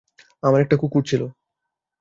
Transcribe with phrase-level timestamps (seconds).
[0.43, 1.21] আমার একটা কুকুর ছিল।